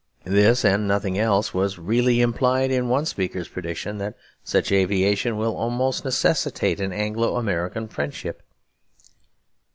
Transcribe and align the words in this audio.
This 0.25 0.65
and 0.65 0.87
nothing 0.87 1.19
else 1.19 1.53
was 1.53 1.77
really 1.77 2.21
implied 2.21 2.71
in 2.71 2.89
one 2.89 3.05
speaker's 3.05 3.47
prediction 3.47 3.99
that 3.99 4.15
such 4.43 4.71
aviation 4.71 5.37
will 5.37 5.55
almost 5.55 6.03
necessitate 6.03 6.79
an 6.81 6.91
Anglo 6.91 7.35
American 7.35 7.87
friendship. 7.87 8.41